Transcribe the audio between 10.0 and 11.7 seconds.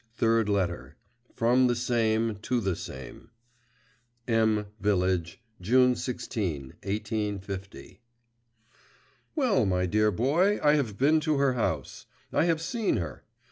boy, I have been to her